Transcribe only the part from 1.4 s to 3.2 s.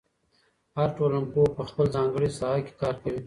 په خپله ځانګړې ساحه کې کار کوي.